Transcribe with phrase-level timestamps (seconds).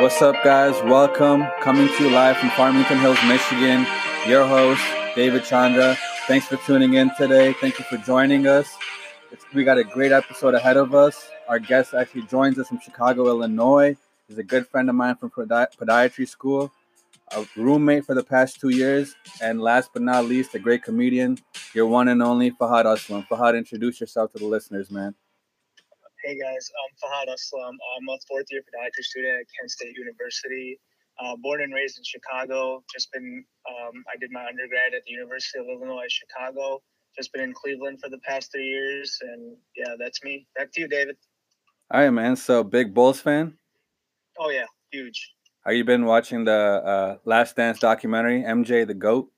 [0.00, 0.80] What's up, guys?
[0.84, 1.44] Welcome.
[1.60, 3.84] Coming to you live from Farmington Hills, Michigan.
[4.28, 4.80] Your host,
[5.16, 5.98] David Chandra.
[6.28, 7.52] Thanks for tuning in today.
[7.54, 8.68] Thank you for joining us.
[9.32, 11.28] It's, we got a great episode ahead of us.
[11.48, 13.96] Our guest actually joins us from Chicago, Illinois.
[14.28, 16.70] He's a good friend of mine from podi- podiatry school,
[17.32, 21.38] a roommate for the past two years, and last but not least, a great comedian,
[21.74, 23.26] your one and only Fahad Aslam.
[23.26, 25.16] Fahad, introduce yourself to the listeners, man.
[26.28, 27.72] Hey guys, I'm Fahad Aslam.
[27.72, 30.78] I'm a fourth year podiatry student at Kent State University.
[31.18, 32.84] Uh, born and raised in Chicago.
[32.92, 36.82] Just been, um, I did my undergrad at the University of Illinois Chicago.
[37.16, 40.46] Just been in Cleveland for the past three years, and yeah, that's me.
[40.54, 41.16] Back to you, David.
[41.90, 42.36] All right, man.
[42.36, 43.56] So, big Bulls fan?
[44.38, 45.32] Oh yeah, huge.
[45.64, 49.30] Have you been watching the uh, Last Dance documentary, MJ the Goat?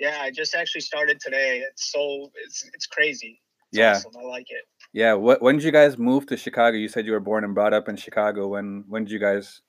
[0.00, 1.62] Yeah, I just actually started today.
[1.70, 3.40] It's so it's it's crazy.
[3.70, 4.10] It's yeah, awesome.
[4.18, 4.64] I like it.
[4.92, 5.14] Yeah.
[5.14, 5.42] What?
[5.42, 6.76] When did you guys move to Chicago?
[6.76, 8.48] You said you were born and brought up in Chicago.
[8.48, 8.84] When?
[8.88, 9.62] When did you guys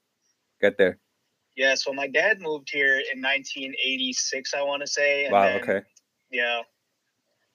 [0.62, 1.00] get there?
[1.58, 5.30] Yeah, so my dad moved here in 1986, I want to say.
[5.30, 5.46] wow.
[5.46, 5.82] Then, okay.
[6.32, 6.62] Yeah.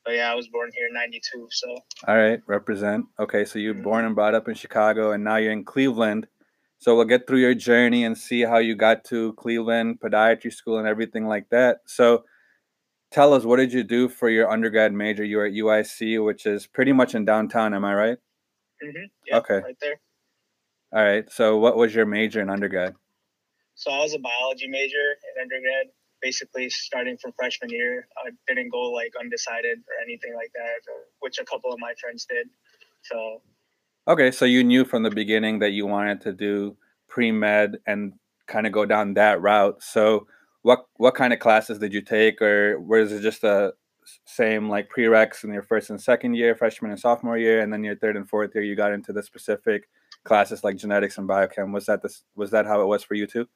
[0.04, 1.76] But yeah, I was born here in 92, so.
[2.06, 3.06] All right, represent.
[3.18, 3.82] Okay, so you're mm-hmm.
[3.82, 6.28] born and brought up in Chicago, and now you're in Cleveland.
[6.78, 10.78] So we'll get through your journey and see how you got to Cleveland, podiatry school,
[10.78, 11.78] and everything like that.
[11.86, 12.24] So
[13.16, 15.24] tell us, what did you do for your undergrad major?
[15.24, 18.18] You were at UIC, which is pretty much in downtown, am I right?
[18.84, 19.04] Mm-hmm.
[19.26, 19.60] Yeah, okay.
[19.64, 19.98] Right there.
[20.92, 21.24] All right.
[21.32, 22.94] So what was your major in undergrad?
[23.74, 25.86] So I was a biology major in undergrad,
[26.20, 28.06] basically starting from freshman year.
[28.18, 32.26] I didn't go like undecided or anything like that, which a couple of my friends
[32.28, 32.48] did.
[33.02, 33.40] So.
[34.08, 36.76] Okay, so you knew from the beginning that you wanted to do
[37.08, 38.12] pre med and
[38.46, 39.82] kind of go down that route.
[39.82, 40.26] So
[40.66, 43.72] what what kind of classes did you take, or was it just the
[44.24, 47.84] same like prereqs in your first and second year, freshman and sophomore year, and then
[47.84, 49.88] your third and fourth year you got into the specific
[50.24, 51.72] classes like genetics and biochem?
[51.72, 53.46] Was that this was that how it was for you too?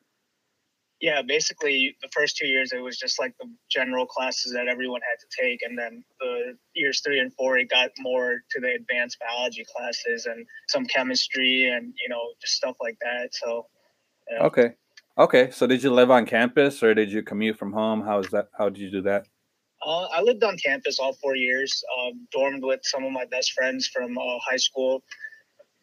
[1.01, 5.01] yeah, basically the first two years it was just like the general classes that everyone
[5.01, 8.73] had to take, and then the years three and four it got more to the
[8.75, 13.31] advanced biology classes and some chemistry and you know just stuff like that.
[13.33, 13.67] So.
[14.43, 14.75] Okay.
[15.19, 15.51] Okay.
[15.51, 18.03] So did you live on campus or did you commute from home?
[18.03, 18.49] How is that?
[18.57, 19.27] How did you do that?
[19.85, 21.83] Uh, I lived on campus all four years.
[21.99, 25.03] Um, dormed with some of my best friends from uh, high school,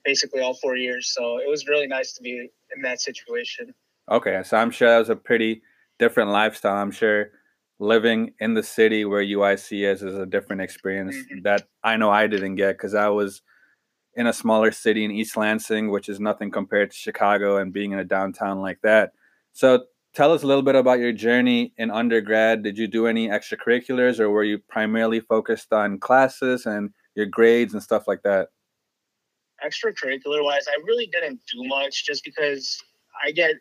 [0.03, 1.13] basically all four years.
[1.13, 3.73] So it was really nice to be in that situation.
[4.09, 5.61] Okay, so I'm sure that was a pretty
[5.99, 6.75] different lifestyle.
[6.75, 7.31] I'm sure
[7.79, 11.41] living in the city where UIC is is a different experience mm-hmm.
[11.43, 13.41] that I know I didn't get because I was
[14.17, 17.91] in a smaller city in East Lansing, which is nothing compared to Chicago and being
[17.91, 19.11] in a downtown like that.
[19.53, 19.85] So
[20.15, 22.63] tell us a little bit about your journey in undergrad.
[22.63, 27.75] Did you do any extracurriculars or were you primarily focused on classes and your grades
[27.75, 28.49] and stuff like that?
[29.63, 32.83] Extracurricular wise, I really didn't do much just because
[33.23, 33.51] I get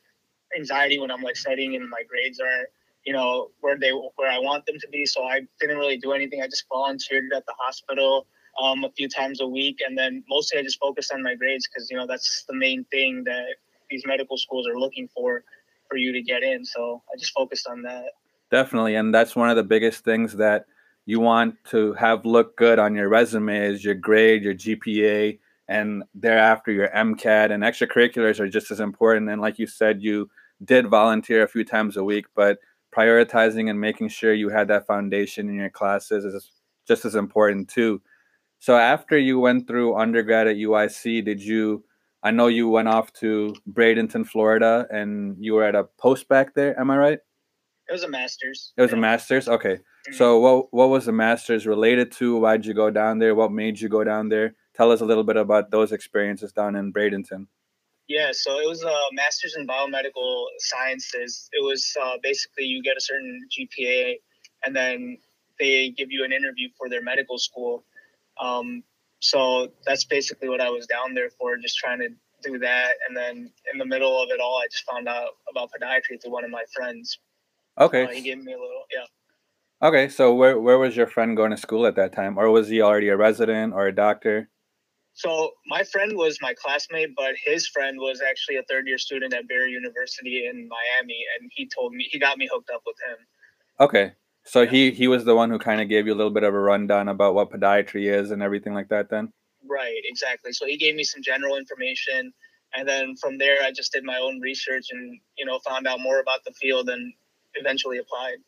[0.57, 2.65] anxiety when I'm like studying and my grades are
[3.05, 5.07] you know where they where I want them to be.
[5.07, 6.43] So I didn't really do anything.
[6.43, 8.27] I just volunteered at the hospital
[8.61, 11.69] um, a few times a week, and then mostly I just focused on my grades
[11.69, 13.57] because you know that's the main thing that
[13.91, 15.45] these medical schools are looking for
[15.89, 16.65] for you to get in.
[16.65, 18.13] So I just focused on that.
[18.51, 20.67] Definitely, and that's one of the biggest things that
[21.05, 25.39] you want to have look good on your resume is your grade, your GPA,
[25.69, 29.31] and thereafter your MCAT and extracurriculars are just as important.
[29.31, 30.29] And like you said, you
[30.65, 32.59] did volunteer a few times a week, but
[32.97, 36.51] prioritizing and making sure you had that foundation in your classes is
[36.87, 38.01] just as important too.
[38.67, 41.85] So after you went through undergrad at UIC, did you?
[42.25, 46.57] I know you went off to Bradenton, Florida, and you were at a post back
[46.57, 46.77] there.
[46.77, 47.19] Am I right?
[47.89, 48.73] It was a master's.
[48.77, 48.97] It was yeah.
[48.97, 49.47] a master's.
[49.49, 49.75] Okay.
[49.75, 50.15] Mm-hmm.
[50.15, 52.41] So what what was the master's related to?
[52.41, 53.37] Why'd you go down there?
[53.37, 54.57] What made you go down there?
[54.75, 57.47] Tell us a little bit about those experiences down in Bradenton.
[58.09, 61.49] Yeah, so it was a master's in biomedical sciences.
[61.53, 64.17] It was uh, basically you get a certain GPA,
[64.65, 65.19] and then
[65.61, 67.85] they give you an interview for their medical school.
[68.41, 68.83] Um,
[69.21, 72.09] so that's basically what I was down there for, just trying to
[72.43, 72.95] do that.
[73.07, 76.33] And then in the middle of it all, I just found out about podiatry through
[76.33, 77.19] one of my friends.
[77.79, 78.05] Okay.
[78.05, 79.07] Uh, he gave me a little, yeah.
[79.83, 82.69] Okay, so where where was your friend going to school at that time, or was
[82.69, 84.49] he already a resident or a doctor?
[85.13, 89.35] So my friend was my classmate, but his friend was actually a third year student
[89.35, 92.97] at Barry University in Miami, and he told me he got me hooked up with
[93.07, 93.17] him.
[93.79, 94.13] Okay,
[94.47, 94.71] so yeah.
[94.71, 96.59] he he was the one who kind of gave you a little bit of a
[96.59, 99.11] rundown about what podiatry is and everything like that.
[99.11, 99.33] Then.
[99.69, 100.01] Right.
[100.05, 100.53] Exactly.
[100.53, 102.33] So he gave me some general information,
[102.75, 106.01] and then from there I just did my own research and you know found out
[106.01, 107.13] more about the field and
[107.55, 108.39] eventually applied.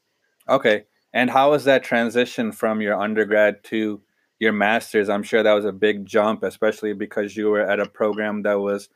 [0.48, 0.84] Okay.
[1.12, 4.02] And how was that transition from your undergrad to
[4.38, 7.88] your master's, I'm sure that was a big jump, especially because you were at a
[7.88, 8.88] program that was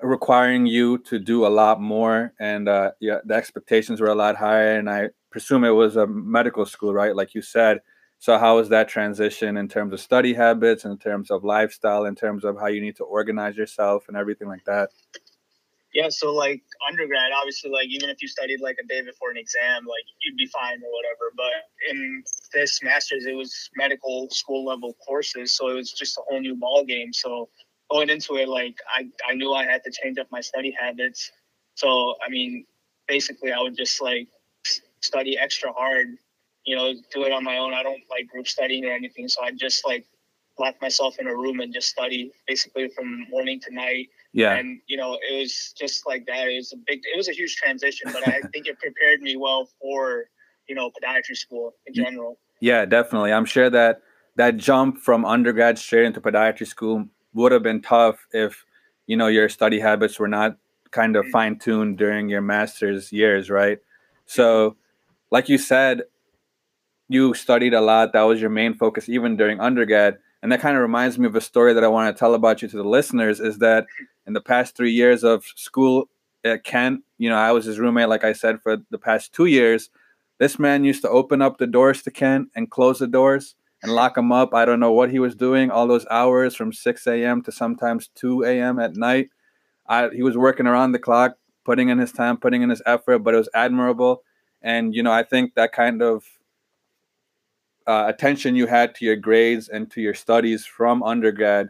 [0.00, 4.36] requiring you to do a lot more, and uh, yeah, the expectations were a lot
[4.36, 4.76] higher.
[4.76, 7.16] And I presume it was a medical school, right?
[7.16, 7.80] Like you said.
[8.20, 12.14] So how was that transition in terms of study habits, in terms of lifestyle, in
[12.14, 14.90] terms of how you need to organize yourself, and everything like that?
[15.92, 19.36] Yeah, so like undergrad, obviously, like even if you studied like a day before an
[19.36, 21.32] exam, like you'd be fine or whatever.
[21.36, 21.54] But
[21.90, 22.22] in
[22.52, 26.54] this master's, it was medical school level courses, so it was just a whole new
[26.54, 27.12] ball game.
[27.12, 27.48] So
[27.90, 31.32] going into it, like I, I knew I had to change up my study habits.
[31.74, 32.66] So I mean,
[33.08, 34.28] basically, I would just like
[35.04, 36.16] study extra hard,
[36.64, 37.74] you know, do it on my own.
[37.74, 40.06] I don't like group studying or anything, so I just like
[40.58, 44.56] lock myself in a room and just study basically from morning to night yeah.
[44.56, 46.48] And you know, it was just like that.
[46.48, 49.36] It was a big, it was a huge transition, but I think it prepared me
[49.36, 50.24] well for
[50.68, 52.38] you know podiatry school in general.
[52.60, 53.32] Yeah, definitely.
[53.32, 54.02] I'm sure that
[54.34, 58.64] that jump from undergrad straight into podiatry school would have been tough if
[59.06, 60.56] you know your study habits were not
[60.90, 61.32] kind of mm-hmm.
[61.32, 63.78] fine tuned during your master's years, right?
[64.26, 64.76] So,
[65.34, 66.02] like you said,
[67.08, 68.12] you studied a lot.
[68.12, 70.18] That was your main focus, even during undergrad.
[70.40, 72.62] And that kind of reminds me of a story that I want to tell about
[72.62, 73.40] you to the listeners.
[73.40, 73.86] Is that
[74.28, 76.08] in the past three years of school
[76.44, 79.46] at Kent, you know, I was his roommate, like I said, for the past two
[79.46, 79.90] years.
[80.38, 83.90] This man used to open up the doors to Kent and close the doors and
[83.90, 84.54] lock him up.
[84.54, 87.42] I don't know what he was doing all those hours from 6 a.m.
[87.42, 88.78] to sometimes 2 a.m.
[88.78, 89.30] at night.
[89.88, 93.18] I, he was working around the clock, putting in his time, putting in his effort,
[93.18, 94.22] but it was admirable.
[94.64, 96.24] And, you know, I think that kind of
[97.86, 101.68] uh, attention you had to your grades and to your studies from undergrad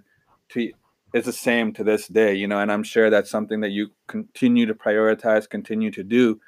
[0.50, 0.72] to
[1.12, 3.90] is the same to this day, you know, and I'm sure that's something that you
[4.08, 6.40] continue to prioritize, continue to do.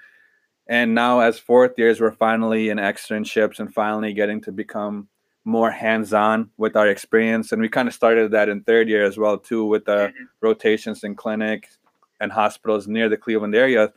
[0.68, 5.08] And now, as fourth years, we're finally in externships and finally getting to become
[5.44, 7.52] more hands-on with our experience.
[7.52, 10.24] And we kind of started that in third year as well, too, with the mm-hmm.
[10.40, 11.78] rotations in clinics
[12.20, 13.92] and hospitals near the Cleveland area.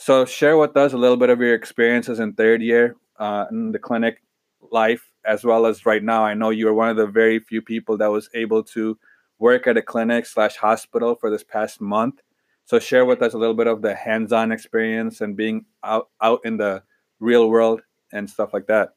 [0.00, 3.72] So, share with us a little bit of your experiences in third year uh, in
[3.72, 4.22] the clinic
[4.72, 6.24] life, as well as right now.
[6.24, 8.98] I know you are one of the very few people that was able to
[9.38, 12.22] work at a clinic slash hospital for this past month.
[12.64, 16.40] So share with us a little bit of the hands-on experience and being out out
[16.46, 16.82] in the
[17.18, 18.94] real world and stuff like that.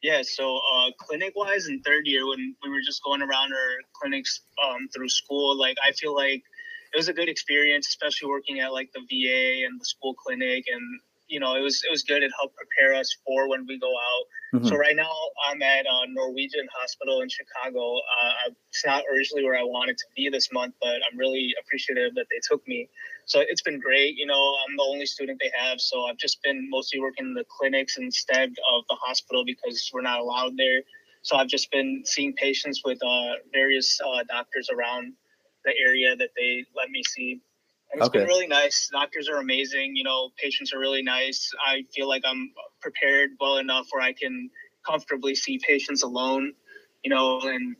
[0.00, 4.40] Yeah, so uh, clinic-wise in third year, when we were just going around our clinics
[4.66, 6.44] um, through school, like I feel like
[6.94, 10.64] it was a good experience, especially working at like the VA and the school clinic
[10.72, 12.22] and you know, it was it was good.
[12.22, 14.24] It helped prepare us for when we go out.
[14.54, 14.68] Mm-hmm.
[14.68, 15.10] So right now
[15.48, 17.96] I'm at uh, Norwegian Hospital in Chicago.
[17.96, 22.14] Uh, it's not originally where I wanted to be this month, but I'm really appreciative
[22.14, 22.88] that they took me.
[23.24, 24.16] So it's been great.
[24.16, 27.34] You know, I'm the only student they have, so I've just been mostly working in
[27.34, 30.82] the clinics instead of the hospital because we're not allowed there.
[31.22, 35.14] So I've just been seeing patients with uh, various uh, doctors around
[35.64, 37.40] the area that they let me see.
[37.92, 38.20] And it's okay.
[38.20, 38.88] been really nice.
[38.92, 39.94] Doctors are amazing.
[39.94, 41.50] You know, patients are really nice.
[41.64, 42.50] I feel like I'm
[42.80, 44.50] prepared well enough where I can
[44.86, 46.52] comfortably see patients alone,
[47.02, 47.76] you know, and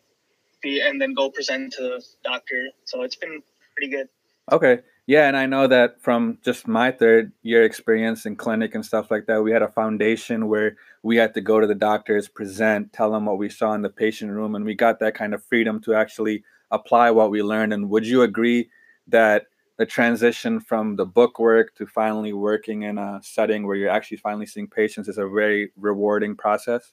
[0.62, 2.68] be and then go present to the doctor.
[2.84, 3.42] So it's been
[3.76, 4.08] pretty good.
[4.52, 4.80] Okay.
[5.06, 9.10] Yeah, and I know that from just my third year experience in clinic and stuff
[9.10, 12.90] like that, we had a foundation where we had to go to the doctors, present,
[12.94, 15.44] tell them what we saw in the patient room, and we got that kind of
[15.44, 17.74] freedom to actually apply what we learned.
[17.74, 18.70] And would you agree
[19.08, 19.46] that
[19.76, 24.16] the transition from the book work to finally working in a setting where you're actually
[24.18, 26.92] finally seeing patients is a very rewarding process?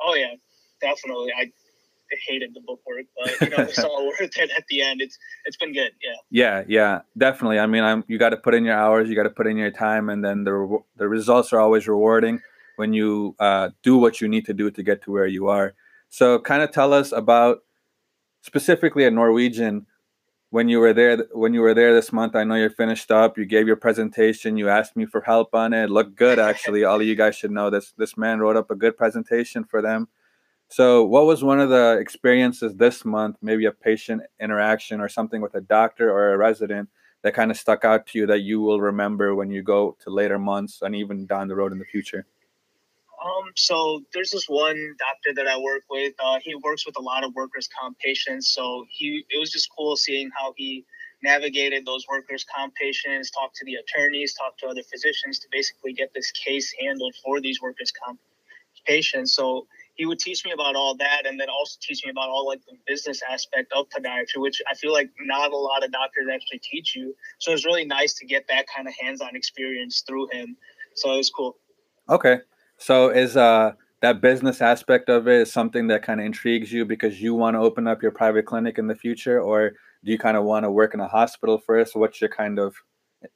[0.00, 0.34] Oh yeah,
[0.80, 1.30] definitely.
[1.36, 1.52] I
[2.26, 5.00] hated the book work, but you know it's all worth it at the end.
[5.00, 5.92] It's it's been good.
[6.02, 6.14] Yeah.
[6.30, 7.58] Yeah, yeah, definitely.
[7.58, 9.56] I mean, I'm you got to put in your hours, you got to put in
[9.56, 12.40] your time, and then the the results are always rewarding
[12.76, 15.74] when you uh, do what you need to do to get to where you are.
[16.08, 17.64] So, kind of tell us about
[18.42, 19.86] specifically at Norwegian
[20.50, 23.36] when you were there when you were there this month i know you're finished up
[23.36, 26.84] you gave your presentation you asked me for help on it, it looked good actually
[26.84, 29.82] all of you guys should know this this man wrote up a good presentation for
[29.82, 30.08] them
[30.68, 35.40] so what was one of the experiences this month maybe a patient interaction or something
[35.40, 36.88] with a doctor or a resident
[37.22, 40.10] that kind of stuck out to you that you will remember when you go to
[40.10, 42.26] later months and even down the road in the future
[43.24, 46.14] um, so there's this one doctor that I work with.
[46.22, 48.50] Uh, he works with a lot of workers' comp patients.
[48.50, 50.84] So he, it was just cool seeing how he
[51.22, 55.92] navigated those workers' comp patients, talked to the attorneys, talked to other physicians to basically
[55.92, 58.20] get this case handled for these workers' comp
[58.86, 59.34] patients.
[59.34, 59.66] So
[59.98, 62.60] he would teach me about all that, and then also teach me about all like
[62.66, 66.60] the business aspect of podiatry, which I feel like not a lot of doctors actually
[66.60, 67.14] teach you.
[67.38, 70.56] So it was really nice to get that kind of hands-on experience through him.
[70.94, 71.56] So it was cool.
[72.08, 72.38] Okay.
[72.78, 76.84] So is uh that business aspect of it is something that kind of intrigues you
[76.84, 79.70] because you want to open up your private clinic in the future, or
[80.04, 81.96] do you kind of want to work in a hospital first?
[81.96, 82.76] What's your kind of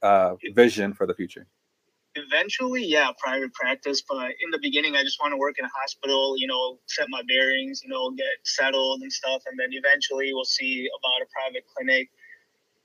[0.01, 1.49] uh, vision for the future?
[2.15, 4.03] Eventually, yeah, private practice.
[4.07, 7.07] But in the beginning, I just want to work in a hospital, you know, set
[7.09, 9.43] my bearings, you know, get settled and stuff.
[9.51, 12.11] And then eventually we'll see about a private clinic.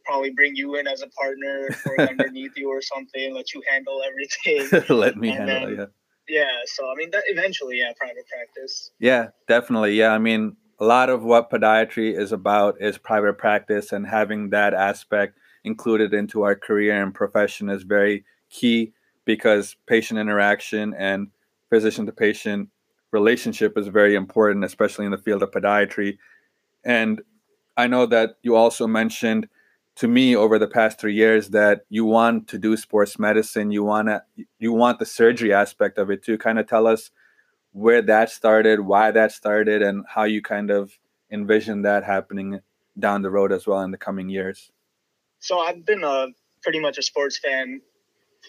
[0.05, 4.01] Probably bring you in as a partner, work underneath you or something, let you handle
[4.07, 4.85] everything.
[4.97, 5.85] let me and handle, then, yeah.
[6.29, 8.91] Yeah, so I mean, that eventually, yeah, private practice.
[8.99, 9.95] Yeah, definitely.
[9.95, 14.49] Yeah, I mean, a lot of what podiatry is about is private practice, and having
[14.49, 18.93] that aspect included into our career and profession is very key
[19.27, 21.27] because patient interaction and
[21.69, 22.69] physician to patient
[23.11, 26.17] relationship is very important, especially in the field of podiatry.
[26.83, 27.21] And
[27.75, 29.49] I know that you also mentioned
[29.97, 33.69] to me over the past three years that you want to do sports medicine.
[33.69, 34.23] You want to
[34.59, 36.37] you want the surgery aspect of it too.
[36.37, 37.11] Kind of tell us
[37.73, 40.97] where that started, why that started, and how you kind of
[41.29, 42.61] envision that happening
[42.97, 44.71] down the road as well in the coming years.
[45.39, 46.27] So I've been a
[46.63, 47.81] pretty much a sports fan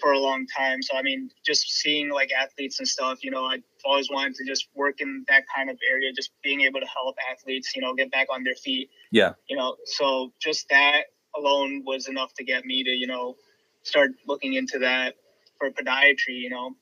[0.01, 0.83] for a long time.
[0.83, 4.45] So I mean, just seeing like athletes and stuff, you know, I've always wanted to
[4.45, 7.95] just work in that kind of area, just being able to help athletes, you know,
[7.95, 8.91] get back on their feet.
[9.11, 9.33] Yeah.
[9.49, 11.05] You know, so just that
[11.37, 13.37] alone was enough to get me to, you know,
[13.83, 15.15] start looking into that
[15.59, 16.77] for podiatry, you know.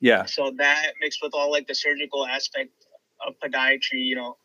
[0.00, 0.24] Yeah.
[0.24, 2.70] So that mixed with all like the surgical aspect
[3.26, 4.36] of podiatry, you know,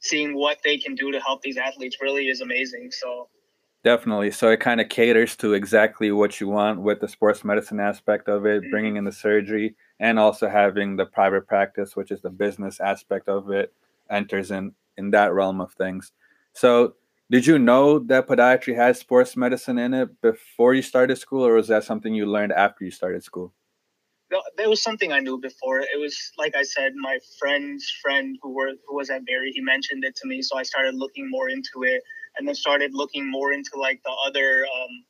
[0.00, 2.90] seeing what they can do to help these athletes really is amazing.
[2.92, 3.28] So
[3.84, 4.30] Definitely.
[4.30, 8.28] So it kind of caters to exactly what you want with the sports medicine aspect
[8.28, 8.70] of it, mm-hmm.
[8.70, 13.28] bringing in the surgery and also having the private practice, which is the business aspect
[13.28, 13.74] of it,
[14.10, 16.12] enters in in that realm of things.
[16.54, 16.94] So,
[17.30, 21.54] did you know that podiatry has sports medicine in it before you started school, or
[21.54, 23.52] was that something you learned after you started school?
[24.56, 25.80] That was something I knew before.
[25.80, 29.60] It was like I said, my friend's friend who were who was at Barry, he
[29.60, 32.02] mentioned it to me, so I started looking more into it
[32.38, 35.04] and then started looking more into like the other um,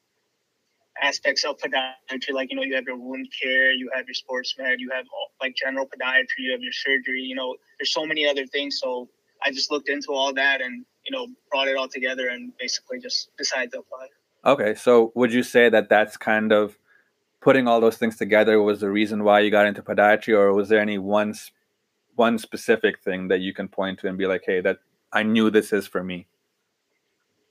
[1.02, 2.33] aspects of podiatry.
[2.33, 5.07] Like, you know, you have your wound care, you have your sports med, you have
[5.40, 8.78] like general podiatry, you have your surgery, you know, there's so many other things.
[8.81, 9.09] So
[9.45, 13.00] I just looked into all that and, you know, brought it all together and basically
[13.00, 14.09] just decided to apply.
[14.47, 14.75] Okay.
[14.75, 16.78] So would you say that that's kind of
[17.45, 20.71] putting all those things together was the reason why you got into podiatry or was
[20.71, 21.35] there any one
[22.16, 24.78] one specific thing that you can point to and be like hey that
[25.12, 26.26] i knew this is for me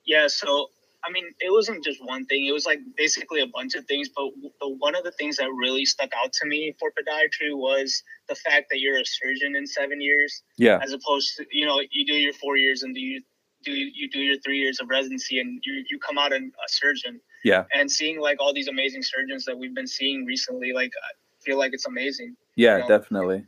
[0.05, 0.69] yeah, so
[1.05, 2.45] I mean, it wasn't just one thing.
[2.45, 4.09] It was like basically a bunch of things.
[4.15, 4.29] But
[4.61, 8.35] the, one of the things that really stuck out to me for podiatry was the
[8.35, 10.43] fact that you're a surgeon in seven years.
[10.57, 10.79] Yeah.
[10.81, 13.21] As opposed to, you know, you do your four years and do you
[13.63, 17.19] do you do your three years of residency and you, you come out a surgeon.
[17.43, 17.65] Yeah.
[17.73, 21.11] And seeing like all these amazing surgeons that we've been seeing recently, like I
[21.43, 22.35] feel like it's amazing.
[22.55, 22.87] Yeah, you know?
[22.87, 23.45] definitely.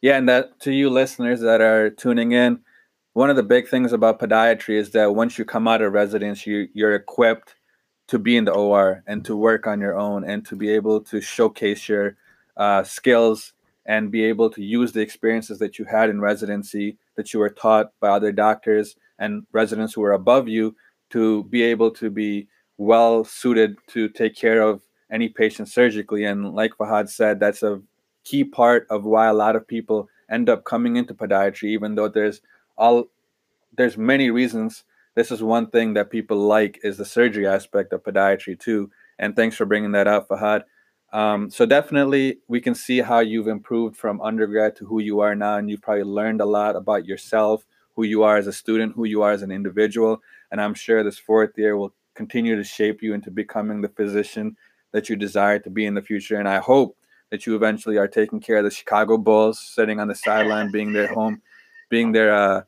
[0.00, 2.60] Yeah, and that to you listeners that are tuning in,
[3.14, 6.46] one of the big things about podiatry is that once you come out of residence,
[6.46, 7.54] you you're equipped
[8.08, 11.00] to be in the OR and to work on your own and to be able
[11.00, 12.16] to showcase your
[12.56, 13.52] uh, skills
[13.86, 17.50] and be able to use the experiences that you had in residency that you were
[17.50, 20.74] taught by other doctors and residents who were above you
[21.10, 26.24] to be able to be well suited to take care of any patient surgically.
[26.24, 27.82] And like Fahad said, that's a
[28.24, 32.08] key part of why a lot of people end up coming into podiatry, even though
[32.08, 32.40] there's
[32.82, 33.04] all
[33.76, 34.84] there's many reasons.
[35.14, 38.90] This is one thing that people like is the surgery aspect of podiatry too.
[39.18, 40.64] And thanks for bringing that up, Fahad.
[41.12, 45.34] Um, so definitely, we can see how you've improved from undergrad to who you are
[45.34, 48.94] now, and you've probably learned a lot about yourself, who you are as a student,
[48.96, 50.22] who you are as an individual.
[50.50, 54.56] And I'm sure this fourth year will continue to shape you into becoming the physician
[54.92, 56.38] that you desire to be in the future.
[56.38, 56.96] And I hope
[57.30, 60.92] that you eventually are taking care of the Chicago Bulls, sitting on the sideline, being
[60.94, 61.42] their home,
[61.90, 62.62] being their uh,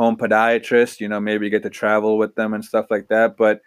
[0.00, 3.36] home podiatrist, you know, maybe you get to travel with them and stuff like that.
[3.36, 3.60] But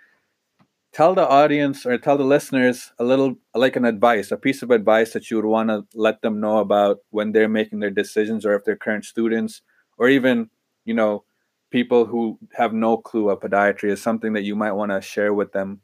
[0.92, 4.72] tell the audience or tell the listeners a little like an advice, a piece of
[4.72, 8.48] advice that you would want to let them know about when they're making their decisions
[8.48, 9.62] or if they're current students
[10.00, 10.50] or even,
[10.86, 11.24] you know,
[11.70, 15.36] people who have no clue what podiatry is something that you might want to share
[15.36, 15.82] with them.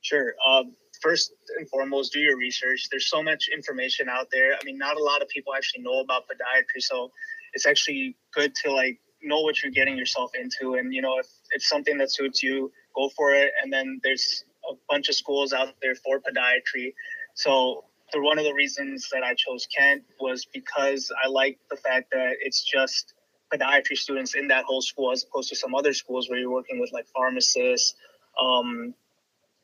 [0.00, 0.32] Sure.
[0.48, 2.88] Um, first and foremost, do your research.
[2.90, 4.54] There's so much information out there.
[4.54, 7.10] I mean, not a lot of people actually know about podiatry, so
[7.52, 11.26] it's actually good to like know what you're getting yourself into and you know if
[11.52, 13.52] it's something that suits you go for it.
[13.62, 16.94] And then there's a bunch of schools out there for podiatry.
[17.34, 21.76] So the, one of the reasons that i chose kent was because i like the
[21.76, 23.14] fact that it's just
[23.52, 26.80] podiatry students in that whole school as opposed to some other schools where you're working
[26.80, 27.94] with like pharmacists
[28.40, 28.94] um,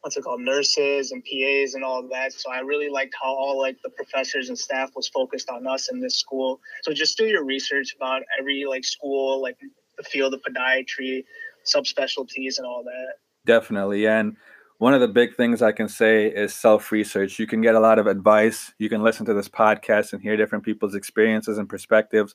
[0.03, 2.33] what's it called nurses and PAs and all that.
[2.33, 5.91] So I really liked how all like the professors and staff was focused on us
[5.91, 6.61] in this school.
[6.83, 9.57] So just do your research about every like school, like
[9.97, 11.25] the field of podiatry,
[11.65, 13.15] subspecialties and all that.
[13.47, 14.07] Definitely.
[14.07, 14.37] And
[14.79, 17.39] one of the big things I can say is self research.
[17.39, 18.73] You can get a lot of advice.
[18.79, 22.35] You can listen to this podcast and hear different people's experiences and perspectives.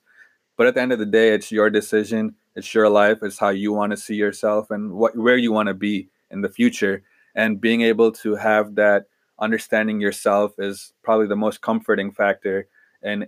[0.55, 2.35] But at the end of the day, it's your decision.
[2.55, 3.19] It's your life.
[3.21, 6.39] It's how you want to see yourself and what where you want to be in
[6.39, 7.03] the future.
[7.37, 9.05] And being able to have that
[9.39, 12.67] understanding yourself is probably the most comforting factor
[13.01, 13.27] in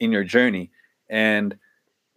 [0.00, 0.70] in your journey.
[1.08, 1.56] And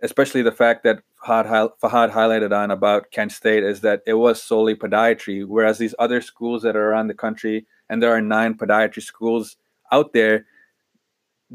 [0.01, 4.41] especially the fact that Fahad, Fahad highlighted on about Kent State is that it was
[4.41, 8.53] solely podiatry, whereas these other schools that are around the country, and there are nine
[8.53, 9.57] podiatry schools
[9.91, 10.45] out there,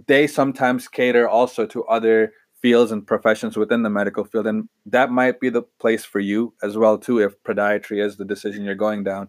[0.06, 5.10] they sometimes cater also to other fields and professions within the medical field, and that
[5.10, 8.74] might be the place for you as well too if podiatry is the decision you're
[8.74, 9.28] going down,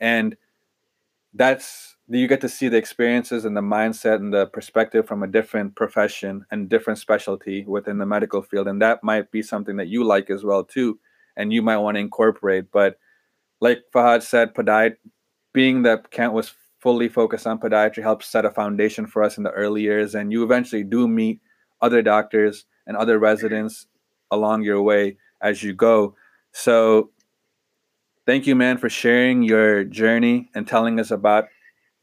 [0.00, 0.36] and
[1.34, 5.28] that's you get to see the experiences and the mindset and the perspective from a
[5.28, 8.66] different profession and different specialty within the medical field.
[8.66, 10.98] And that might be something that you like as well too
[11.36, 12.72] and you might want to incorporate.
[12.72, 12.98] But
[13.60, 14.96] like fahad said podiatry
[15.52, 19.44] being that kent was fully focused on podiatry helps set a foundation for us in
[19.44, 20.14] the early years.
[20.14, 21.40] And you eventually do meet
[21.80, 23.86] other doctors and other residents
[24.30, 26.16] along your way as you go.
[26.52, 27.10] So
[28.30, 31.46] thank you man for sharing your journey and telling us about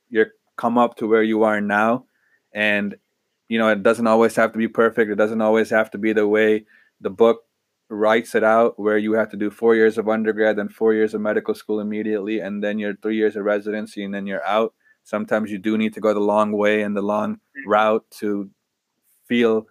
[0.10, 2.03] you're come up to where you are now.
[2.53, 2.98] And
[3.48, 5.10] you know it doesn't always have to be perfect.
[5.10, 6.65] It doesn't always have to be the way
[7.00, 7.43] the book
[7.88, 11.13] writes it out where you have to do four years of undergrad then four years
[11.13, 14.74] of medical school immediately and then you're three years of residency and then you're out.
[15.05, 18.50] Sometimes you do need to go the long way and the long route to
[19.29, 19.65] feel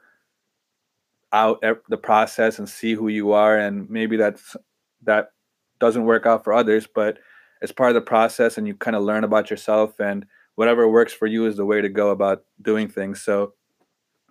[1.34, 4.56] out the process and see who you are and maybe that's
[5.02, 5.32] that
[5.78, 7.18] doesn't work out for others but
[7.62, 11.12] it's part of the process and you kind of learn about yourself and whatever works
[11.12, 13.22] for you is the way to go about doing things.
[13.22, 13.54] So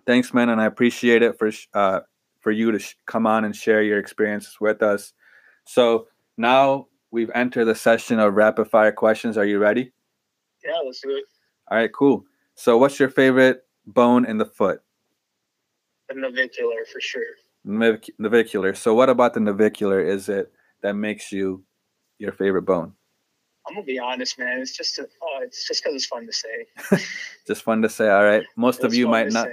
[0.06, 2.00] thanks man and i appreciate it for uh,
[2.40, 5.12] for you to sh- come on and share your experiences with us.
[5.64, 9.36] So now we've entered the session of rapid fire questions.
[9.36, 9.92] Are you ready?
[10.64, 11.24] Yeah let's do it.
[11.70, 12.24] All right cool.
[12.54, 14.80] So what's your favorite bone in the foot?
[16.08, 17.22] The navicular for sure.
[17.64, 18.74] Navicular.
[18.74, 20.00] So what about the navicular?
[20.00, 20.52] Is it
[20.86, 21.64] that makes you
[22.18, 22.92] your favorite bone
[23.68, 24.60] I'm gonna be honest, man.
[24.60, 27.04] It's just a, oh, it's just because it's fun to say.
[27.48, 28.08] just fun to say.
[28.08, 28.44] All right.
[28.54, 29.48] Most of you might not.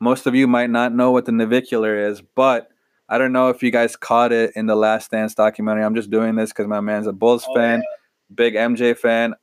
[0.00, 2.68] Most of you might not know what the navicular is, but
[3.10, 5.84] I don't know if you guys caught it in the Last Dance documentary.
[5.84, 8.34] I'm just doing this because my man's a Bulls oh, fan, yeah.
[8.34, 9.34] big MJ fan.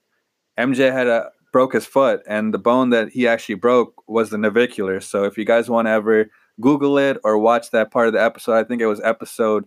[0.57, 4.37] MJ had a broke his foot, and the bone that he actually broke was the
[4.39, 5.01] navicular.
[5.01, 8.23] So if you guys want to ever Google it or watch that part of the
[8.23, 9.65] episode, I think it was episode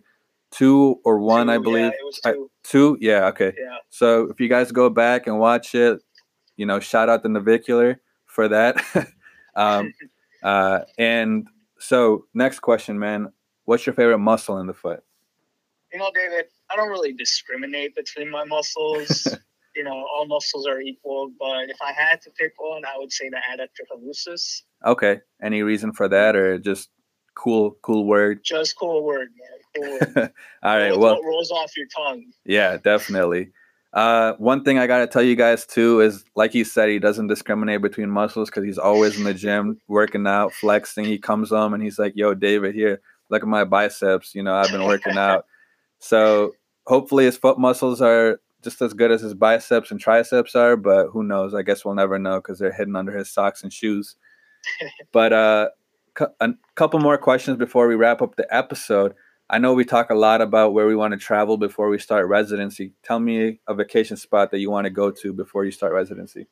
[0.51, 1.91] two or one, two, I believe.
[2.25, 2.43] Yeah, two.
[2.43, 2.97] I, two.
[2.99, 3.25] Yeah.
[3.27, 3.53] Okay.
[3.57, 3.77] Yeah.
[3.89, 6.01] So if you guys go back and watch it,
[6.57, 8.83] you know, shout out the navicular for that.
[9.55, 9.93] um,
[10.43, 11.47] uh, and
[11.79, 13.31] so next question, man,
[13.65, 15.03] what's your favorite muscle in the foot?
[15.93, 19.27] You know, David, I don't really discriminate between my muscles.
[19.75, 23.11] you know, all muscles are equal, but if I had to pick one, I would
[23.11, 24.63] say the adductor hallucis.
[24.85, 25.21] Okay.
[25.41, 26.89] Any reason for that, or just
[27.35, 28.41] cool, cool word?
[28.43, 29.58] Just cool word, man.
[30.63, 30.97] All right.
[30.97, 32.25] Well, rolls off your tongue.
[32.45, 33.51] Yeah, definitely.
[33.91, 37.27] Uh, one thing I gotta tell you guys too is, like he said, he doesn't
[37.27, 41.05] discriminate between muscles because he's always in the gym working out, flexing.
[41.05, 44.35] He comes home and he's like, "Yo, David, here, look at my biceps.
[44.35, 45.45] You know, I've been working out."
[45.99, 46.53] so
[46.85, 50.77] hopefully, his foot muscles are just as good as his biceps and triceps are.
[50.77, 51.55] But who knows?
[51.55, 54.15] I guess we'll never know because they're hidden under his socks and shoes.
[55.11, 55.69] but uh,
[56.39, 59.15] a couple more questions before we wrap up the episode.
[59.49, 62.27] I know we talk a lot about where we want to travel before we start
[62.27, 62.93] residency.
[63.03, 66.45] Tell me a vacation spot that you want to go to before you start residency.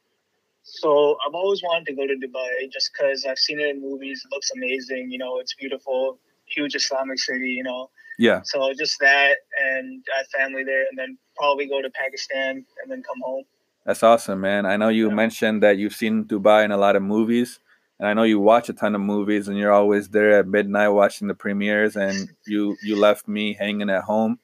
[0.63, 4.23] So I've always wanted to go to Dubai just because I've seen it in movies.
[4.25, 5.11] It looks amazing.
[5.11, 7.49] You know, it's beautiful, huge Islamic city.
[7.49, 7.89] You know.
[8.17, 8.41] Yeah.
[8.43, 12.91] So just that, and I have family there, and then probably go to Pakistan and
[12.91, 13.43] then come home.
[13.85, 14.65] That's awesome, man.
[14.65, 15.13] I know you yeah.
[15.13, 17.59] mentioned that you've seen Dubai in a lot of movies.
[17.99, 20.89] And I know you watch a ton of movies and you're always there at midnight
[20.89, 24.39] watching the premieres and you you left me hanging at home.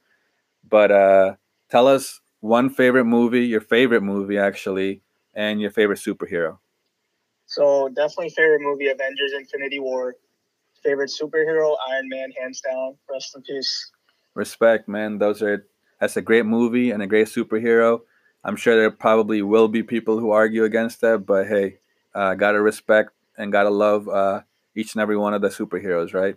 [0.67, 1.35] But uh
[1.69, 5.01] tell us one favorite movie, your favorite movie actually,
[5.33, 6.57] and your favorite superhero.
[7.45, 10.15] So definitely favorite movie Avengers Infinity War.
[10.83, 12.97] Favorite superhero Iron Man hands down.
[13.09, 13.91] Rest in peace.
[14.33, 15.19] Respect, man.
[15.19, 15.67] Those are
[15.99, 18.01] that's a great movie and a great superhero.
[18.43, 21.77] I'm sure there probably will be people who argue against that, but hey,
[22.13, 24.41] uh, gotta respect and gotta love uh,
[24.75, 26.35] each and every one of the superheroes, right?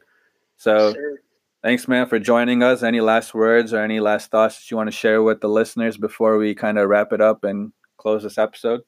[0.57, 1.19] So, sure.
[1.63, 2.83] thanks, man, for joining us.
[2.83, 5.97] Any last words or any last thoughts that you want to share with the listeners
[5.97, 8.81] before we kind of wrap it up and close this episode?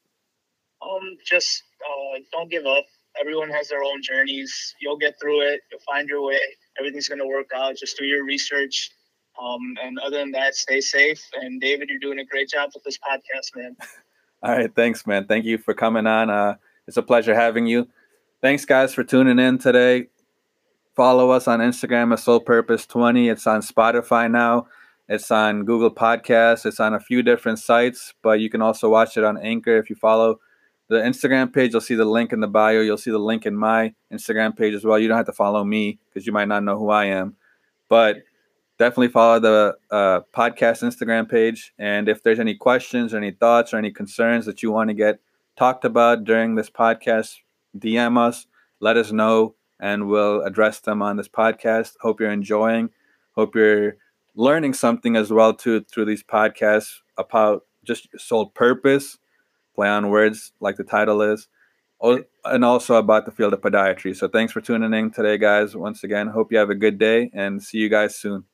[0.82, 2.84] Um, just uh, don't give up.
[3.20, 4.74] Everyone has their own journeys.
[4.80, 5.60] You'll get through it.
[5.70, 6.38] You'll find your way.
[6.78, 7.76] Everything's gonna work out.
[7.76, 8.90] Just do your research.
[9.40, 11.22] Um, and other than that, stay safe.
[11.40, 13.76] And David, you're doing a great job with this podcast, man.
[14.42, 15.26] All right, thanks, man.
[15.26, 16.30] Thank you for coming on.
[16.30, 17.88] Uh, it's a pleasure having you.
[18.40, 20.06] Thanks, guys, for tuning in today.
[20.94, 23.28] Follow us on Instagram at Soul Purpose 20.
[23.28, 24.68] It's on Spotify now.
[25.08, 26.64] It's on Google Podcasts.
[26.64, 29.90] It's on a few different sites, but you can also watch it on Anchor if
[29.90, 30.38] you follow
[30.88, 31.72] the Instagram page.
[31.72, 32.80] You'll see the link in the bio.
[32.80, 35.00] You'll see the link in my Instagram page as well.
[35.00, 37.34] You don't have to follow me because you might not know who I am,
[37.88, 38.18] but
[38.78, 41.72] definitely follow the uh, podcast Instagram page.
[41.76, 44.94] And if there's any questions or any thoughts or any concerns that you want to
[44.94, 45.18] get
[45.56, 47.38] talked about during this podcast,
[47.76, 48.46] DM us,
[48.80, 51.92] let us know, and we'll address them on this podcast.
[52.00, 52.90] Hope you're enjoying.
[53.32, 53.96] Hope you're
[54.34, 59.18] learning something as well too through these podcasts about just soul purpose,
[59.74, 61.48] play on words like the title is,
[62.00, 64.14] oh, and also about the field of podiatry.
[64.16, 65.76] So thanks for tuning in today, guys.
[65.76, 68.44] Once again, hope you have a good day and see you guys soon.